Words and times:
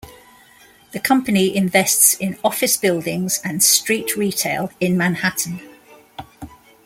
The 0.93 0.99
company 0.99 1.55
invests 1.55 2.15
in 2.15 2.39
office 2.43 2.75
buildings 2.75 3.39
and 3.43 3.61
street 3.61 4.15
retail 4.15 4.71
in 4.79 4.97
Manhattan. 4.97 5.61